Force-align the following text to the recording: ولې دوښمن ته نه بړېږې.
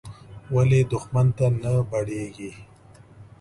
ولې 0.55 0.79
دوښمن 0.91 1.27
ته 1.37 1.45
نه 1.61 1.71
بړېږې. 1.89 2.51